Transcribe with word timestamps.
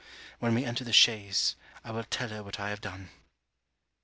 When 0.39 0.55
we 0.55 0.65
enter 0.65 0.83
the 0.83 0.91
chaise, 0.93 1.55
I 1.83 1.91
will 1.91 2.05
tell 2.05 2.29
her 2.29 2.41
what 2.41 2.59
I 2.59 2.71
have 2.71 2.81
done. 2.81 3.09